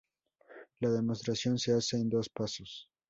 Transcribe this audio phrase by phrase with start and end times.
[0.79, 2.89] La demostración se hace en dos pasos.